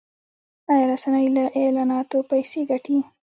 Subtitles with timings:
[0.71, 2.97] آیا رسنۍ له اعلاناتو پیسې ګټي؟